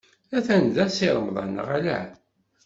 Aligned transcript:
Atan 0.37 0.63
da 0.75 0.85
Si 0.95 1.07
Remḍan, 1.15 1.49
neɣ 1.55 1.67
ala? 1.77 1.99